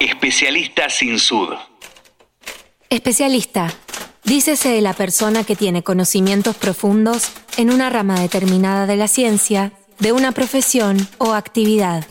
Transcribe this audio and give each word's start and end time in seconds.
Especialista 0.00 0.90
sin 0.90 1.18
sud. 1.18 1.54
Especialista. 2.90 3.72
Dícese 4.24 4.68
de 4.68 4.82
la 4.82 4.92
persona 4.92 5.42
que 5.42 5.56
tiene 5.56 5.82
conocimientos 5.82 6.54
profundos 6.54 7.32
en 7.56 7.70
una 7.70 7.88
rama 7.88 8.20
determinada 8.20 8.84
de 8.84 8.96
la 8.96 9.08
ciencia, 9.08 9.72
de 9.98 10.12
una 10.12 10.32
profesión 10.32 10.98
o 11.16 11.32
actividad. 11.32 12.04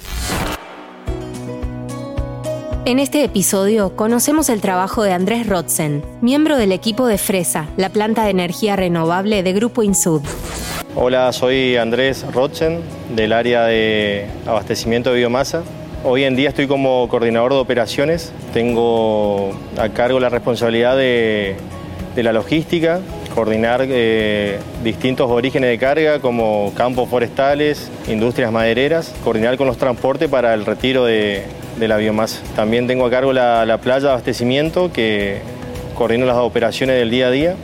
En 2.86 2.98
este 2.98 3.24
episodio 3.24 3.96
conocemos 3.96 4.50
el 4.50 4.62
trabajo 4.62 5.04
de 5.04 5.14
Andrés 5.14 5.46
Rotzen, 5.46 6.04
miembro 6.22 6.58
del 6.58 6.72
equipo 6.72 7.06
de 7.06 7.20
Fresa, 7.20 7.70
la 7.78 7.90
planta 7.90 8.24
de 8.24 8.32
energía 8.32 8.76
renovable 8.76 9.44
de 9.44 9.54
Grupo 9.54 9.84
Insud. 9.84 10.22
Hola, 10.96 11.32
soy 11.34 11.78
Andrés 11.78 12.26
Rotzen, 12.34 12.82
del 13.16 13.32
área 13.32 13.66
de 13.66 14.28
abastecimiento 14.48 15.12
de 15.12 15.18
biomasa. 15.18 15.64
Hoy 16.08 16.24
en 16.24 16.36
día 16.36 16.50
estoy 16.50 16.68
como 16.68 17.08
coordinador 17.08 17.54
de 17.54 17.58
operaciones. 17.58 18.32
Tengo 18.54 19.50
a 19.76 19.90
cargo 19.90 20.20
la 20.20 20.30
responsabilidad 20.30 20.96
de, 20.96 21.56
la 22.16 22.32
logística, 22.32 23.00
coordinar 23.34 23.84
eh, 23.90 24.60
distintos 24.84 25.32
orígenes 25.32 25.72
de 25.72 25.80
carga 25.80 26.20
como 26.20 26.72
campos 26.78 27.10
forestales, 27.10 27.90
industrias 28.08 28.52
madereras, 28.52 29.16
coordinar 29.24 29.58
con 29.58 29.66
los 29.66 29.80
transportes 29.80 30.30
para 30.30 30.54
el 30.54 30.68
retiro 30.68 31.06
de, 31.06 31.44
la 31.80 31.98
biomasa. 31.98 32.40
También 32.56 32.86
tengo 32.86 33.08
a 33.08 33.10
cargo 33.10 33.34
la, 33.34 33.66
la 33.66 33.80
playa 33.80 34.02
de 34.02 34.10
abastecimiento 34.10 34.94
que 34.94 35.40
coordino 35.96 36.28
las 36.28 36.38
operaciones 36.38 37.00
del 37.00 37.10
día 37.10 37.30
a 37.30 37.32
día. 37.32 37.56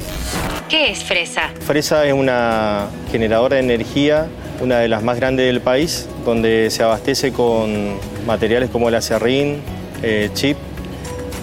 ¿Qué 0.68 0.90
es 0.90 1.04
Fresa? 1.04 1.52
Fresa 1.60 2.08
es 2.08 2.14
una 2.14 2.88
generadora 3.12 3.58
de 3.58 3.62
energía, 3.62 4.26
una 4.62 4.80
de 4.80 4.88
las 4.88 5.04
más 5.04 5.18
grandes 5.18 5.48
del 5.48 5.62
país, 5.62 6.08
donde 6.24 6.70
se 6.70 6.84
abastece 6.84 7.32
con 7.32 7.98
materiales 8.26 8.70
como 8.70 8.90
el 8.90 8.96
acerrín, 8.96 9.62
eh, 10.04 10.30
chip 10.34 10.58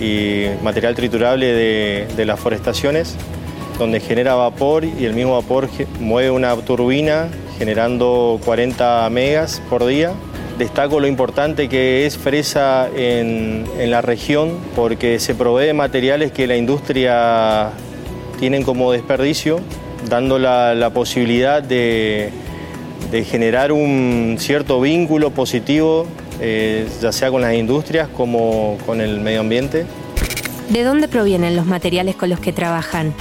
y 0.01 0.47
material 0.63 0.95
triturable 0.95 1.53
de, 1.53 2.25
las 2.25 2.39
forestaciones, 2.39 3.17
donde 3.79 4.01
genera 4.01 4.35
vapor 4.35 4.85
y 4.85 5.05
el 5.05 5.15
mismo 5.15 5.35
vapor 5.35 5.69
mueve 6.01 6.31
una 6.31 6.55
turbina 6.57 7.29
generando 7.59 8.41
40 8.45 9.09
megas 9.11 9.61
por 9.69 9.85
día. 9.85 10.13
Destaco 10.59 10.99
lo 10.99 11.07
importante 11.07 11.69
que 11.69 12.07
es 12.07 12.17
Fresa 12.17 12.89
en, 12.95 13.67
la 13.91 14.01
región 14.01 14.59
porque 14.75 15.19
se 15.21 15.35
provee 15.35 15.73
materiales 15.73 16.33
que 16.33 16.47
la 16.47 16.57
industria 16.57 17.71
tienen 18.39 18.63
como 18.63 18.93
desperdicio, 18.93 19.61
dando 20.09 20.39
la, 20.39 20.91
posibilidad 20.93 21.63
de, 21.63 22.31
generar 23.11 23.73
un 23.73 24.37
cierto 24.39 24.81
vínculo 24.81 25.31
positivo, 25.31 26.07
eh, 26.41 26.87
ya 27.01 27.13
sea 27.13 27.31
con 27.31 27.43
las 27.43 27.55
industrias 27.55 28.09
como 28.09 28.79
con 28.87 29.01
el 29.01 29.21
medio 29.21 29.41
ambiente. 29.41 29.87
¿De 30.69 30.83
dónde 30.83 31.09
provienen 31.09 31.57
los 31.57 31.67
materiales 31.67 32.17
con 32.17 32.29
los 32.29 32.41
que 32.41 32.53
trabajan? 32.53 33.15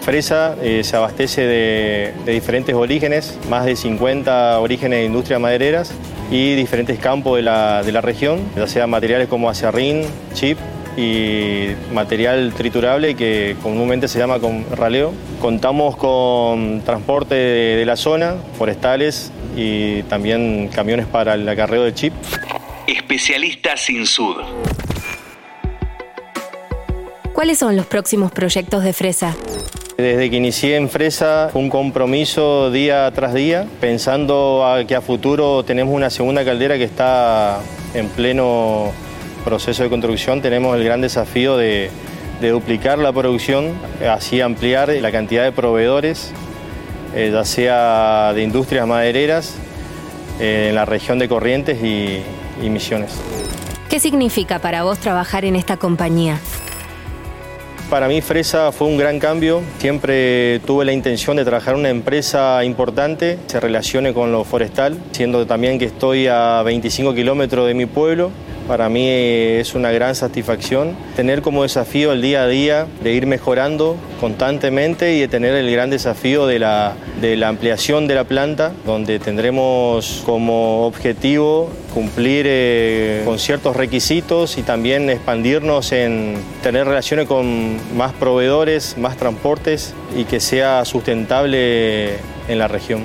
Fresa 0.00 0.56
eh, 0.62 0.84
se 0.84 0.96
abastece 0.96 1.42
de, 1.42 2.14
diferentes 2.26 2.74
orígenes, 2.74 3.36
más 3.50 3.66
de 3.66 3.76
50 3.76 4.58
orígenes 4.60 5.00
de 5.00 5.04
industrias 5.04 5.40
madereras 5.40 5.92
y 6.30 6.54
diferentes 6.54 6.98
campos 6.98 7.36
de 7.36 7.42
la, 7.42 7.82
de 7.82 7.92
la 7.92 8.00
región, 8.00 8.40
ya 8.56 8.66
sea 8.66 8.86
materiales 8.86 9.28
como 9.28 9.50
acerrín, 9.50 10.02
chip, 10.32 10.56
y 10.98 11.76
material 11.92 12.52
triturable 12.56 13.14
que 13.14 13.54
comúnmente 13.62 14.08
se 14.08 14.18
llama 14.18 14.40
con 14.40 14.66
raleo. 14.76 15.14
Contamos 15.40 15.96
con 15.96 16.82
transporte 16.84 17.36
de, 17.36 17.86
la 17.86 17.94
zona, 17.94 18.34
forestales 18.58 19.30
y 19.56 20.02
también 20.04 20.68
camiones 20.74 21.06
para 21.06 21.34
el 21.34 21.48
acarreo 21.48 21.84
de 21.84 21.94
chip. 21.94 22.12
Especialista 22.88 23.76
sin 23.76 24.06
sud. 24.06 24.38
¿Cuáles 27.32 27.58
son 27.58 27.76
los 27.76 27.86
próximos 27.86 28.32
proyectos 28.32 28.82
de 28.82 28.92
Fresa? 28.92 29.36
Desde 29.96 30.28
que 30.30 30.36
inicié 30.36 30.74
en 30.74 30.88
Fresa 30.88 31.50
fue 31.52 31.62
un 31.62 31.70
compromiso 31.70 32.72
día 32.72 33.08
tras 33.14 33.34
día, 33.34 33.66
pensando 33.80 34.64
que 34.88 34.96
a 34.96 35.00
futuro 35.00 35.62
tenemos 35.62 35.94
una 35.94 36.10
segunda 36.10 36.44
caldera 36.44 36.76
que 36.76 36.84
está 36.84 37.60
en 37.94 38.08
pleno 38.08 38.92
proceso 39.44 39.82
de 39.82 39.88
construcción 39.88 40.42
tenemos 40.42 40.76
el 40.76 40.84
gran 40.84 41.00
desafío 41.00 41.56
de, 41.56 41.90
duplicar 42.40 42.98
la 42.98 43.12
producción, 43.12 43.72
así 44.08 44.40
ampliar 44.40 44.88
la 44.88 45.10
cantidad 45.10 45.42
de 45.42 45.50
proveedores, 45.50 46.32
eh, 47.14 47.30
ya 47.32 47.44
sea 47.44 48.32
de 48.32 48.42
industrias 48.42 48.86
madereras 48.86 49.56
eh, 50.38 50.66
en 50.68 50.76
la 50.76 50.84
región 50.84 51.18
de 51.18 51.28
Corrientes 51.28 51.82
y, 51.82 52.22
y 52.62 52.70
Misiones. 52.70 53.18
¿Qué 53.88 53.98
significa 53.98 54.60
para 54.60 54.84
vos 54.84 54.98
trabajar 54.98 55.44
en 55.44 55.56
esta 55.56 55.78
compañía? 55.78 56.38
Para 57.90 58.06
mí 58.06 58.20
Fresa 58.20 58.70
fue 58.70 58.86
un 58.86 58.98
gran 58.98 59.18
cambio. 59.18 59.62
Siempre 59.78 60.60
tuve 60.66 60.84
la 60.84 60.92
intención 60.92 61.38
de 61.38 61.44
trabajar 61.44 61.72
en 61.72 61.80
una 61.80 61.88
empresa 61.88 62.62
importante, 62.62 63.38
se 63.46 63.60
relacione 63.60 64.12
con 64.12 64.30
lo 64.30 64.44
forestal, 64.44 64.98
siendo 65.12 65.46
también 65.46 65.78
que 65.78 65.86
estoy 65.86 66.26
a 66.26 66.62
25 66.64 67.14
kilómetros 67.14 67.66
de 67.66 67.72
mi 67.72 67.86
pueblo. 67.86 68.30
Para 68.68 68.90
mí 68.90 69.08
es 69.08 69.74
una 69.74 69.90
gran 69.92 70.14
satisfacción 70.14 70.94
tener 71.16 71.40
como 71.40 71.62
desafío 71.62 72.12
el 72.12 72.20
día 72.20 72.42
a 72.42 72.46
día 72.46 72.86
de 73.02 73.14
ir 73.14 73.26
mejorando 73.26 73.96
constantemente 74.20 75.14
y 75.14 75.20
de 75.20 75.28
tener 75.28 75.54
el 75.54 75.72
gran 75.72 75.88
desafío 75.88 76.46
de 76.46 76.58
la, 76.58 76.94
de 77.22 77.36
la 77.36 77.48
ampliación 77.48 78.06
de 78.06 78.14
la 78.14 78.24
planta, 78.24 78.74
donde 78.84 79.20
tendremos 79.20 80.22
como 80.26 80.86
objetivo 80.86 81.70
cumplir 81.94 82.44
eh, 82.46 83.22
con 83.24 83.38
ciertos 83.38 83.74
requisitos 83.74 84.58
y 84.58 84.62
también 84.62 85.08
expandirnos 85.08 85.90
en 85.92 86.34
tener 86.62 86.86
relaciones 86.86 87.26
con 87.26 87.78
más 87.96 88.12
proveedores, 88.12 88.98
más 88.98 89.16
transportes 89.16 89.94
y 90.14 90.24
que 90.24 90.40
sea 90.40 90.84
sustentable 90.84 92.16
en 92.48 92.58
la 92.58 92.68
región. 92.68 93.04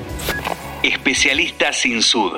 Especialista 0.83 1.71
sin 1.71 2.01
sud. 2.01 2.33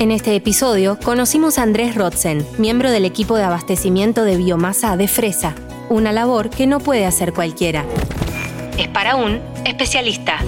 En 0.00 0.12
este 0.12 0.36
episodio 0.36 0.96
conocimos 1.02 1.58
a 1.58 1.64
Andrés 1.64 1.96
Rotzen, 1.96 2.46
miembro 2.56 2.92
del 2.92 3.04
equipo 3.04 3.36
de 3.36 3.42
abastecimiento 3.42 4.22
de 4.22 4.36
biomasa 4.36 4.96
de 4.96 5.08
Fresa, 5.08 5.56
una 5.88 6.12
labor 6.12 6.50
que 6.50 6.68
no 6.68 6.78
puede 6.78 7.04
hacer 7.04 7.32
cualquiera. 7.32 7.84
Es 8.78 8.86
para 8.86 9.16
un 9.16 9.40
especialista. 9.64 10.38